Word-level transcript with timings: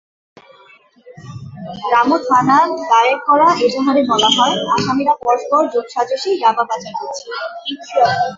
রামু 1.91 2.17
থানায় 2.27 2.69
দায়ের 2.89 3.19
করা 3.27 3.47
এজাহারে 3.65 4.01
বলা 4.11 4.29
হয়, 4.37 4.55
আসামিরা 4.75 5.13
পরস্পর 5.23 5.61
যোগসাজশে 5.73 6.29
ইয়াবা 6.33 6.63
পাচার 6.69 6.93
করছিল। 6.99 7.29